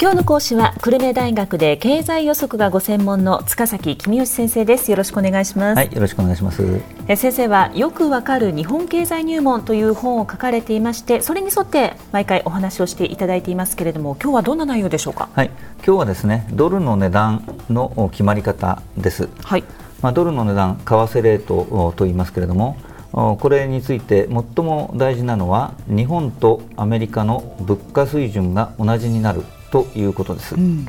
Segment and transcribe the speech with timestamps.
[0.00, 4.92] 今日の講師は久留米大学で経済予測がご専門の塚崎君吉先生です。
[4.92, 5.76] よろしくお願いします。
[5.76, 6.62] はいよろしくお願いします。
[7.08, 15.30] え先生はよくわかる日本経済入門という本を書かれていましてそれに沿って毎回お話をしていただいていますけれども今日はどんな内容でしょうか？
[15.32, 15.50] はい
[15.84, 19.28] 今日はですねドルの値段の決まり方です。
[19.42, 19.64] はい。
[20.00, 22.76] まあドルの値段為替レートと言いますけれども
[23.10, 30.86] これについて最も大事なのは日本とアメリカの物価水準が同じになるということです、うん、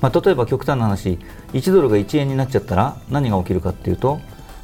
[0.00, 1.18] まあ、例えば極端な話
[1.52, 4.20] 1ドルが1円になっちゃったら何が起きるかというと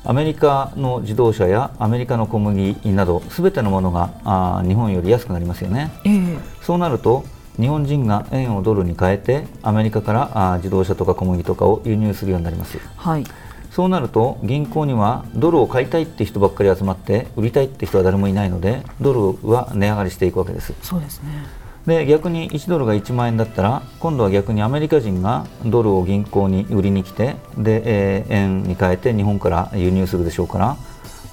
[0.06, 7.24] アメリカの自動車やアメリカの小麦などすべてのものがあ日本より安くなりますよね、えー、そうなると
[7.58, 13.24] 日本人が円をドルに変えてアメリカからあ自動車とか小麦とかを輸入するようになります、はい、
[13.70, 20.74] そうなると銀行にはドルを買いたいって人ばっかり集まって売りたいって人は誰もいないのでドルは値上がりしていくわけです。
[20.82, 30.76] そうですねで逆に1ドルが1万円だったら今度は逆にアメリカ人がドルを銀行に売りに来てで、えー、円に変えて日本から輸入するでしょうから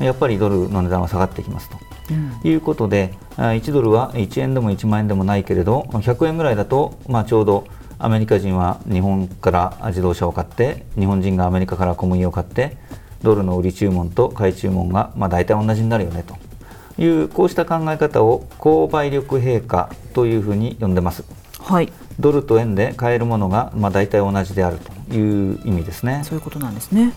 [0.06, 1.78] やっぱりドルの値段は下がってきますと、
[2.10, 2.14] う
[2.48, 12.78] ん、いうことで1ドルは1円でも1万円でもないけれど100円ぐらいだと、まあ、ちょうどアメリカ人は日本から自動車を買って日本人がアメリカから小麦を買って
[13.22, 16.51] ドルの売り注文と買い注文がまあ大体同じになるよねと。
[16.98, 21.24] いうこうした考え方を購買力陛下というふうに呼んでます。
[21.60, 24.78] はい、ドルと円で買えるものがまあ大体同じである
[25.10, 26.22] という意味ですね。
[26.24, 27.14] そういうことなんですね。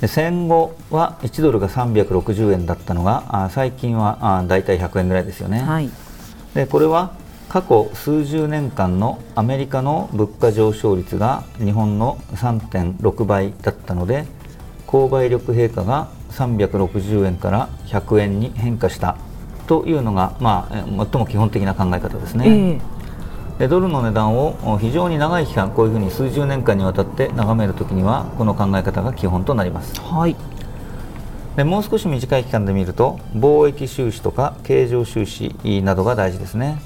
[0.00, 5.60] で戦後は1ドルが360円だったのがあ最近はあ大体100円ぐらいですよね。
[5.60, 5.90] はい、
[6.54, 7.12] でこれは
[7.50, 14.24] 過去数十年間のアメリカの物価上昇率が日本の3.6倍だったので
[14.86, 19.16] 購買力陛下が360円から100円に変化した。
[19.66, 22.44] というのが、まあ、最も基本的な考え方ですね。
[22.46, 23.00] えー
[23.60, 30.34] でドルの値段を非常に長い期間こういうふうに数十年間にわたって眺めるときにはこの考え方が基本となります、はい、
[31.56, 36.80] でもう少し短い期間で見ると貿易収支とか経常収支などが大事ですね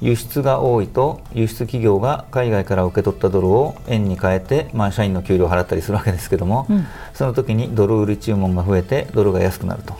[0.00, 9.94] 輸出が多いと輸出企業が海外から受け取ったドルを円に変えて、まあ、社員の給料を払ったりするわけですけども、うん、その時にドル売り注文が増えてドルが安くなると。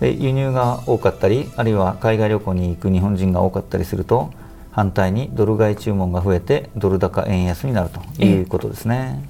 [0.00, 4.32] で輸入が多かったりあるいは海外旅行に行く日本人が多かったりすると
[4.72, 9.22] 反対にドル買い注文が増えてドル高円安になるということですね。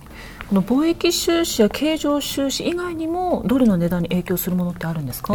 [0.48, 5.34] この貿易収支や経常収支以外にもドルの値段に影響するものってあるんですか？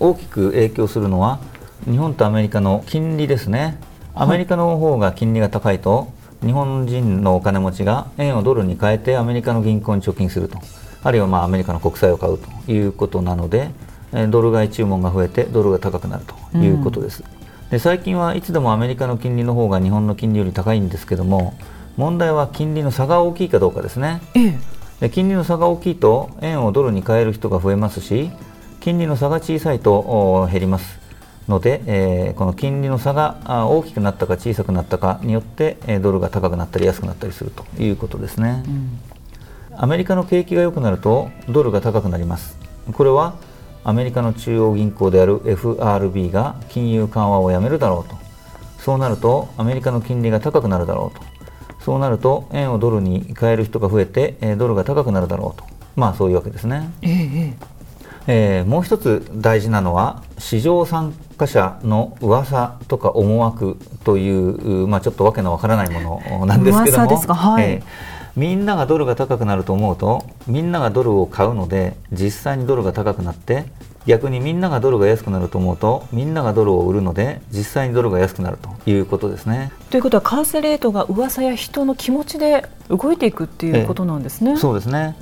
[0.00, 1.38] 大きく影響するのは
[1.84, 3.78] 日本とアメリカの金利ですね
[4.16, 10.58] アメリカの方が金利が高いと、日本人のお金持ちが円をドルに変えてアメリカの銀行に貯金すると、
[11.02, 13.70] あるいはまあアメリカの国債を買うということなので、
[14.28, 17.24] ドル買い注文が増えてドルが高くなるということです。
[17.24, 21.54] うん、で最近はいつでもアメリカの金利の方が日本の金利より高いんですけども、
[21.96, 24.22] 問題は金利の差が大きいかどうかですね。
[24.34, 24.58] ええ、
[25.00, 28.30] で金利の差が大きいと円をドルに変える人が増えますし、
[28.78, 31.03] 金利の差が小さいと減ります。
[31.48, 38.98] ので、えー、この金利の差が大きくなったか小さくなったかによって、えドルが高くなったり安くなったりするということですね、うん、
[39.76, 42.58] アメリカの景気が良くなるとドルが高くなります。
[42.92, 43.36] これは
[43.84, 48.16] アメリカの中央銀行である FRB が金融緩和をやめるだろうと。
[48.78, 51.24] そうなるとアメリカの金利が高くなるだろうと。
[51.84, 55.66] そうなると円をドルに変える人が増えてドルが高くなるだろうと。
[55.96, 57.73] まあそういうわけですね、ええ
[58.26, 67.82] えー、もう一つ大事なのは市場参加者の噂とか思惑という、まあ、ちょっとわけのわからないものなんですけども、はい、えー、
[68.36, 73.66] みんながドルが高くなると思うとみんながドルを買うので実際にドルが高くなって
[74.06, 79.72] 逆にみんながドルが安くなると思うとみんながドルを売るので実際にドルが安くなるということですね。
[79.90, 84.52] ということは為替レートが噂や人の気持ちで動いていくっていうことなんですね。
[84.52, 85.16] えー、そうですね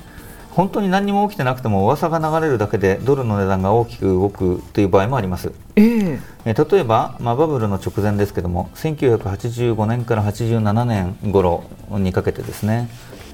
[0.55, 12.87] 本当に何も起きてなくても噂が流れるだけでドルの値段が大きく動くという場合もあります、えー、え例えば、まあ、バブルの直前ですけども1985年から87年頃にかけてですね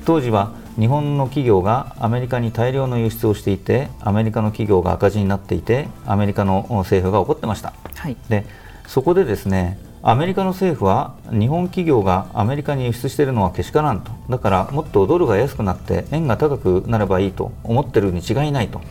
[0.05, 8.45] 当時は日本の企業がアメリカに大量の輸出をしていてアメリカの企業が赤字になっていてアメリカの政府が怒ってました、はい、で
[8.87, 14.11] そこでですねアメリカの政府は日本企業がアメリカに輸出しているのはけしからんと。
[14.29, 18.81] だからもっとドルが安くなって円が高くなればいいと思ってるに違いないと、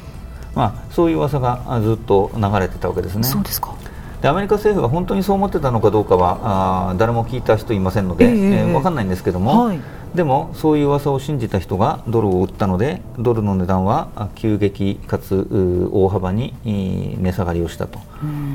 [0.54, 3.24] まあ、そういう噂がずっと流れてたわけですね。
[3.24, 3.74] そうですか。
[4.20, 9.80] でアメリカ政府が本当にそう思ってたのかどうかはあ誰も聞いた人いませんので、えー、えー、分かんないんですけども、はい、
[10.14, 15.46] でもそういう噂を信じた人がドルを売ったのでドルの値段は急激かつ
[15.92, 18.00] 大幅に値下がりをしたと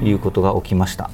[0.04, 1.10] いうことが起きました。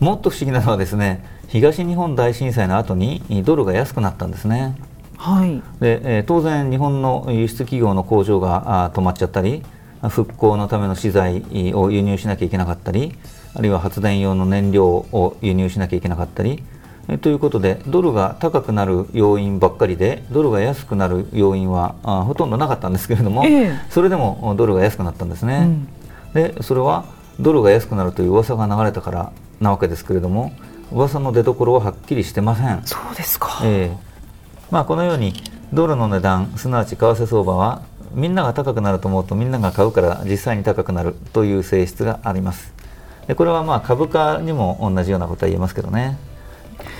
[0.00, 4.76] もっと不思議なのはですね東日本大震災の後にドルが安くなったんですね。
[5.16, 9.64] はい、で、えー、当然、日本の輸出企業の工場があ止まっちゃったり
[10.10, 11.42] 復興のための資材
[11.74, 13.16] を輸入しなきゃいけなかったり
[13.54, 16.62] あるいは発電用の燃料を輸入しなきゃいけなかったり
[17.20, 25.88] ということでドルが高くなる要因ばっかりでドルが安くなる要因はあほとんどなかったんですけれども、えー、それでもドルが安くなったんですね、うん、
[26.34, 27.06] でそれは
[27.40, 30.52] ドルが安くなるという噂が流れたからなわけですけれども
[30.92, 32.82] 噂の出所ははっきりしてません。
[32.84, 33.96] そうですか、えー
[34.70, 35.34] まあ、このように
[35.72, 37.82] ドルの値段すなわち為替相場は
[38.12, 42.72] みんなが高くなると思うとみんなが買うから実際に高くなるという性質があります。
[43.26, 46.16] でこれはまあ株価にも同じようなことは言えますけどね。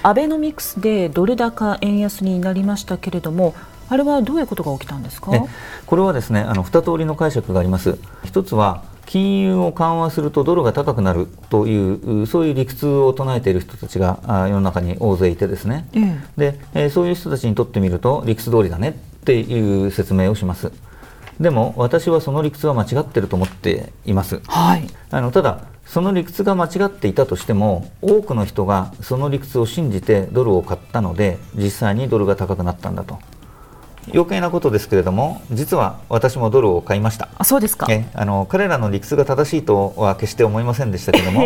[0.02, 3.54] アベノミクスでドル高円安になりましたけれども
[3.88, 5.32] あれはどういうことが起きたんですか？
[5.86, 7.98] これはですねあの2通りの解釈があります。
[8.24, 18.92] 一つは金融を緩和するとドルが高くなるというそういう理屈を唱えている人たちが世の中に大勢いてですね、うん、で、えー、そういう人たちにとってみると理屈通りだねっ
[19.24, 20.70] ていう説明をします。
[21.40, 33.20] でも私はその理屈は間違ってると思っています、はい、あのただその理屈が間違っていたとしても多くの人がその理屈を信じてドルを買ったので実際にドルが高くなったんだと
[34.14, 37.28] 余計なことですけれども実は私もドルを買いました。
[37.36, 37.86] あそうですか。
[37.90, 41.42] えあの彼らの理屈が正しいとは決して思いませんでしたけれども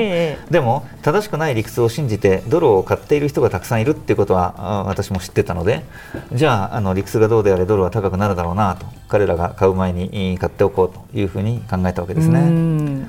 [0.50, 5.84] でも正しくない理屈を信じてドルを買っている人がたくさんいるっていうことは私も知ってたので
[6.32, 13.06] じゃああの理屈がどうであれドルは高くなるだろうなと彼らが買う前に買っておこうというふうに考えたわけですね。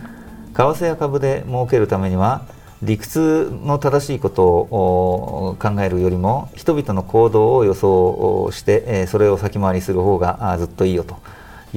[0.54, 2.46] 為替や株で儲けるためには
[2.84, 11.18] 理屈の正しいことを考えるよりも人々の行動を予想してそれを先回りする方がずっといいよと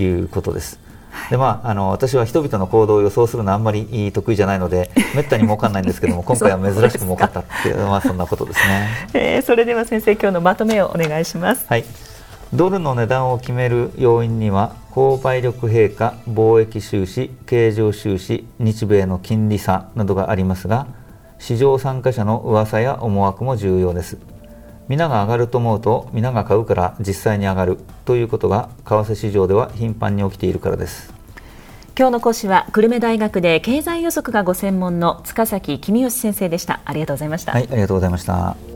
[0.00, 0.86] いうことです。
[1.30, 11.64] でまあ、あの私は人々の行動を予想するのはあんまり得意じゃないのでめったに儲かんないんですけども 今回は珍しく儲かったっていうまあそんなことですね、 えー、それでは先生今日のまとめをお願いします。
[11.68, 11.84] はい
[12.54, 20.86] ドルの値段を決める要因には購買力陛下貿易収支経常収支日米の金利差などがありますが
[21.38, 24.18] 市場参加者の噂や思惑も重要です。
[24.88, 31.12] 皆が上がると思うと皆が買うから実際に上がるということが為替市場では頻繁に起きているからです。
[31.98, 36.80] 今日の講師は久留米大学で経済予測がご専門の塚崎公義先生でした。
[36.84, 37.52] ありがとうございました。
[37.52, 38.75] はいありがとうございました